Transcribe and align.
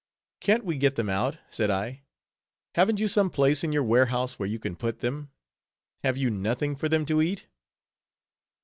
"Can't 0.39 0.65
we 0.65 0.79
get 0.79 0.95
them 0.95 1.09
out?" 1.11 1.37
said 1.51 1.69
I, 1.69 2.01
"haven't 2.73 2.99
you 2.99 3.07
some 3.07 3.29
place 3.29 3.63
in 3.63 3.71
your 3.71 3.83
warehouse 3.83 4.39
where 4.39 4.49
you 4.49 4.57
can 4.57 4.75
put 4.75 5.01
them? 5.01 5.29
have 6.03 6.17
you 6.17 6.31
nothing 6.31 6.75
for 6.75 6.89
them 6.89 7.05
to 7.05 7.21
eat?" 7.21 7.45